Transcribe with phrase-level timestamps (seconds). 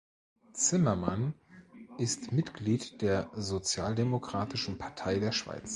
[0.53, 1.35] Zimmermann
[1.99, 5.69] ist Mitglied der Sozialdemokratischen Partei der Schweiz.